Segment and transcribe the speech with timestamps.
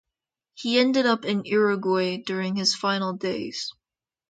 [0.55, 3.71] He ended up in Uruguay during his final days.